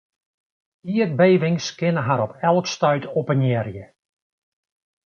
[0.93, 3.85] Ierdbevings kinne har op elk stuit oppenearje.